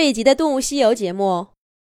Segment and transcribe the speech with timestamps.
[0.00, 1.48] 这一集的《动物西游》节目，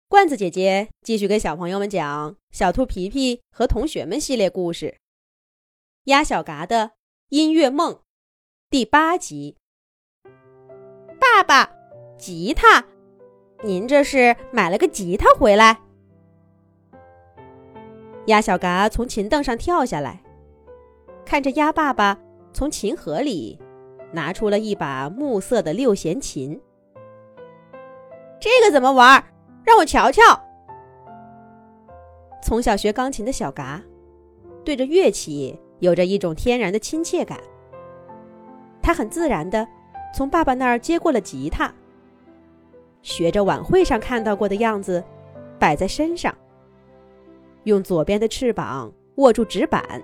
[0.09, 4.87] 罐子姐姐继续给小朋友们讲《小兔皮皮和同学们》系列故事，
[6.03, 6.91] 《鸭小嘎的
[7.29, 7.93] 音乐梦》
[8.69, 9.55] 第八集。
[11.17, 11.71] 爸爸，
[12.17, 12.83] 吉他，
[13.63, 15.79] 您这是买了个吉他回来？
[18.25, 20.21] 鸭小嘎从琴凳上跳下来，
[21.25, 22.19] 看着鸭爸爸
[22.51, 23.57] 从琴盒里
[24.11, 26.59] 拿出了一把木色的六弦琴。
[28.43, 29.23] 这个怎么玩？
[29.63, 30.21] 让我瞧瞧。
[32.41, 33.81] 从小学钢琴的小嘎，
[34.65, 37.39] 对着乐器有着一种天然的亲切感。
[38.81, 39.65] 他很自然的
[40.13, 41.73] 从爸爸那儿接过了吉他，
[43.01, 45.01] 学着晚会上看到过的样子，
[45.57, 46.35] 摆在身上，
[47.63, 50.03] 用左边的翅膀握住指板，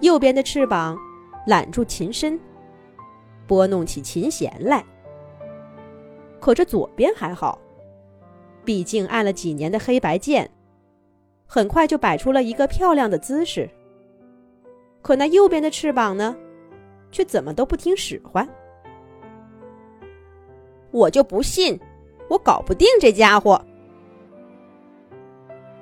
[0.00, 0.98] 右边的翅膀
[1.46, 2.40] 揽住琴身，
[3.46, 4.82] 拨弄起琴弦来。
[6.44, 7.58] 可这左边还好，
[8.66, 10.50] 毕竟按了几年的黑白键，
[11.46, 13.66] 很快就摆出了一个漂亮的姿势。
[15.00, 16.36] 可那右边的翅膀呢，
[17.10, 18.46] 却怎么都不听使唤。
[20.90, 21.80] 我就不信，
[22.28, 23.58] 我搞不定这家伙。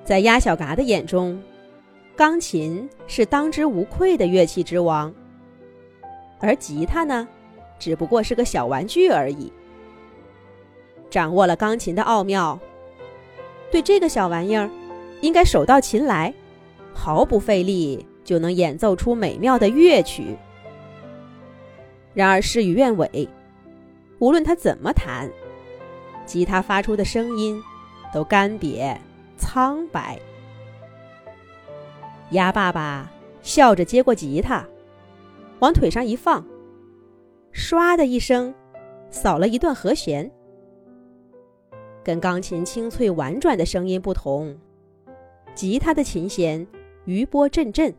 [0.05, 1.42] 在鸭小嘎的眼中，
[2.15, 5.12] 钢琴是当之无愧的乐器之王，
[6.39, 7.27] 而吉他呢，
[7.81, 9.53] 只不过是个小玩具而已。
[11.13, 12.59] 掌握了钢琴的奥妙，
[13.71, 14.71] 对这个小玩意儿，
[15.21, 16.33] 应该手到擒来，
[16.95, 20.39] 毫不费力就能演奏出美妙的乐曲。
[22.15, 23.29] 然而事与愿违，
[24.21, 25.31] 无论他怎么弹，
[26.25, 27.63] 吉他发出的声音
[28.11, 28.97] 都干瘪
[29.37, 30.19] 苍白。
[32.31, 34.65] 鸭爸爸笑着接过吉他，
[35.59, 36.43] 往腿上一放，
[37.53, 38.55] 唰的一声，
[39.11, 40.33] 扫了一段和弦。
[42.05, 44.56] 跟钢琴清脆婉转的声音不同，
[45.55, 46.67] 吉他的琴弦
[47.05, 47.94] 余波阵阵，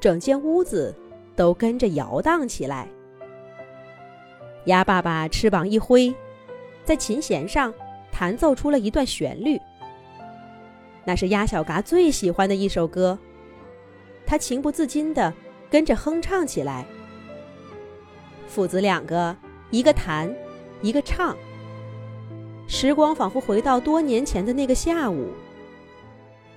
[0.00, 0.94] 整间屋子
[1.36, 2.88] 都跟着摇荡起来。
[4.66, 6.14] 鸭爸爸翅膀一挥，
[6.84, 7.72] 在琴弦上
[8.10, 9.60] 弹奏出了一段旋律。
[11.04, 13.18] 那是鸭小嘎最喜欢的一首歌，
[14.24, 15.30] 他情不自禁地
[15.68, 16.86] 跟着哼唱起来。
[18.46, 19.36] 父子两个，
[19.70, 20.34] 一个弹，
[20.80, 21.36] 一个唱。
[22.66, 25.28] 时光仿佛回到多年前的那个下午。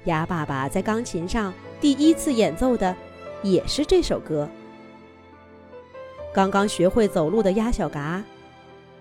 [0.05, 2.95] 鸭爸爸在钢琴上第一次演奏的
[3.43, 4.49] 也是这首歌。
[6.33, 8.23] 刚刚学会走路的鸭小嘎，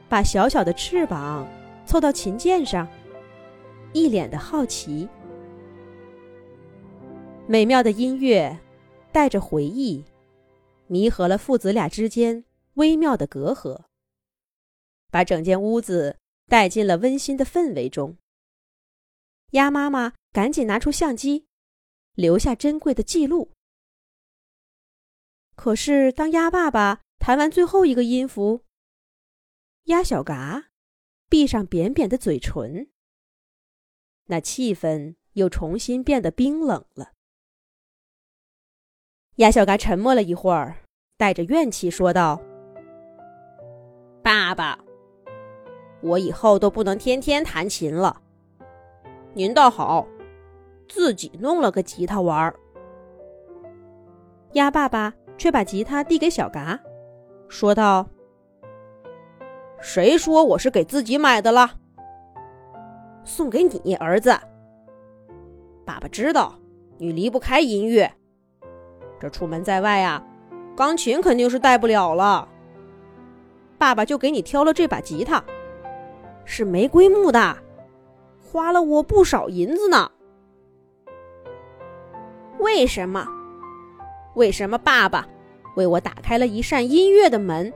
[0.09, 1.47] 把小小的翅膀
[1.84, 2.89] 凑到琴键上，
[3.93, 5.09] 一脸的好奇。
[7.47, 8.59] 美妙的音乐
[9.12, 10.05] 带着回忆，
[10.89, 13.83] 弥合了父子俩之间微妙的隔阂，
[15.11, 16.16] 把整间屋子。
[16.47, 18.17] 带进了温馨的氛围中。
[19.51, 21.47] 鸭妈妈赶紧拿出相机，
[22.15, 23.53] 留下珍贵的记录。
[25.55, 28.65] 可是，当鸭爸爸弹完最后一个音符，
[29.84, 30.69] 鸭小嘎
[31.31, 32.91] 闭上扁扁的嘴唇，
[34.25, 37.13] 那气氛又重新变得冰冷了。
[39.37, 40.84] 鸭小嘎沉默了一会儿，
[41.17, 42.43] 带着怨气说道
[44.23, 44.78] ：“爸爸。”
[46.01, 48.21] 我以后都不能天天弹琴了。
[49.33, 50.07] 您倒好，
[50.89, 52.55] 自己弄了个吉他玩儿。
[54.53, 56.81] 鸭爸爸却把吉他递给小嘎，
[57.49, 58.07] 说道
[59.81, 61.73] ：“谁说我是给自己买的了？
[63.25, 64.39] 送给你儿子。
[65.84, 66.55] 爸爸知道
[66.99, 68.11] 你离不开音乐，
[69.21, 70.25] 这出门在外啊，
[70.77, 72.49] 钢琴肯定是带不了了。
[73.77, 75.45] 爸爸就给你挑了这把吉他。”
[76.47, 77.59] 是玫瑰木的，
[78.41, 80.11] 花了我不少银子呢。
[82.59, 83.29] 为什么？
[84.34, 85.27] 为什么爸爸
[85.75, 87.71] 为我打开了一扇音乐的门，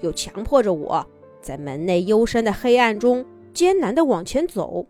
[0.00, 1.04] 又强迫着我
[1.40, 4.86] 在门内幽深的黑暗中艰难的往前走？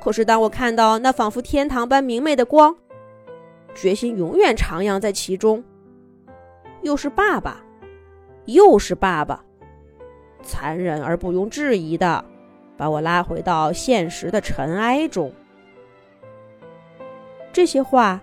[0.00, 2.74] 可是当我看到那仿佛天堂般明媚的光，
[3.74, 5.62] 决心永远徜徉在其中。
[6.82, 7.62] 又是爸爸，
[8.46, 9.44] 又是爸爸。
[10.42, 12.24] 残忍而不容置疑的，
[12.76, 15.32] 把我拉回到现实的尘埃中。
[17.52, 18.20] 这些话，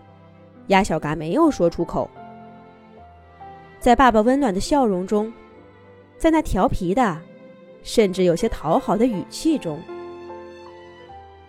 [0.68, 2.10] 鸭小嘎没有说出口。
[3.80, 5.32] 在爸爸温暖的笑容中，
[6.18, 7.22] 在那调皮的，
[7.84, 9.80] 甚至有些讨好的语气中，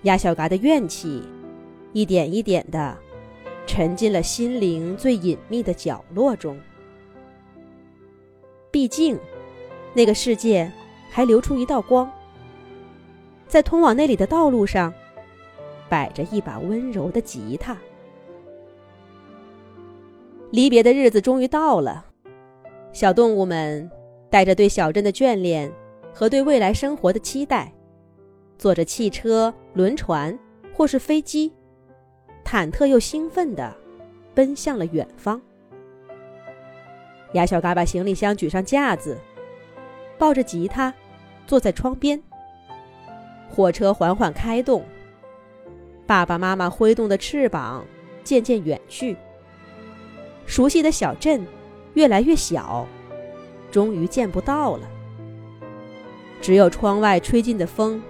[0.03, 1.23] 鸭小嘎的怨气，
[1.93, 2.97] 一点一点的，
[3.67, 6.59] 沉进了心灵最隐秘的角落中。
[8.70, 9.19] 毕竟。
[9.98, 10.70] 那个世界
[11.10, 12.08] 还流出一道光。
[13.48, 14.94] 在通往那里的道路上，
[15.88, 17.76] 摆着一把温柔的吉他。
[20.52, 22.06] 离别的日子终于到了，
[22.92, 23.90] 小动物们
[24.30, 25.68] 带着对小镇的眷恋
[26.14, 27.72] 和对未来生活的期待，
[28.56, 30.38] 坐着汽车、轮船
[30.72, 31.52] 或是飞机，
[32.44, 33.76] 忐忑又兴奋地
[34.32, 35.42] 奔向了远方。
[37.32, 39.18] 鸭小嘎把行李箱举上架子，
[40.19, 40.93] 抱着吉他，
[41.47, 42.20] 坐在窗边。
[43.49, 44.85] 火车缓缓开动，
[46.06, 47.85] 爸爸妈妈挥动的翅膀
[48.23, 49.17] 渐渐远去。
[50.44, 51.47] 熟悉的小镇
[51.94, 52.87] 越来越小，
[53.70, 54.88] 终于见不到了。
[56.41, 58.03] 只有窗外吹进的风，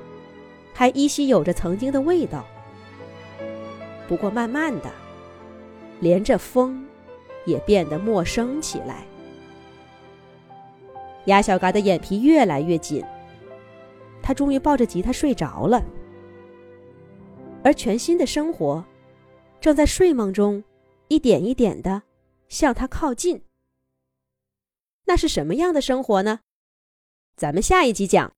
[0.72, 2.44] 还依稀有着曾经的味道。
[4.06, 4.90] 不过慢慢的，
[6.00, 6.86] 连这风
[7.44, 9.04] 也变得陌生起来。
[11.26, 13.04] 鸭小嘎的眼皮越来越紧。
[14.22, 15.82] 他终于抱着吉他睡着了，
[17.62, 18.84] 而全新的生活
[19.60, 20.62] 正在睡梦中
[21.08, 22.02] 一点一点的
[22.48, 23.42] 向他靠近。
[25.06, 26.40] 那是什么样的生活呢？
[27.36, 28.26] 咱们下一集讲。